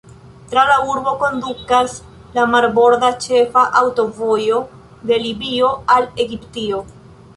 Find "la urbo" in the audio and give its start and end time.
0.69-1.11